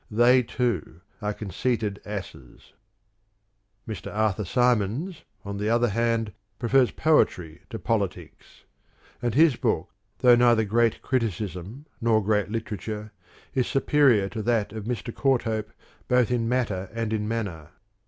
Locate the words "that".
14.41-14.73